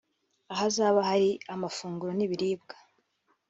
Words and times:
ahazaba 0.53 0.99
hari 1.09 1.29
amafunguro 1.53 2.11
n’ibiribwa 2.15 2.75